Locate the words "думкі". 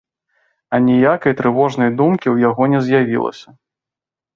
2.03-2.27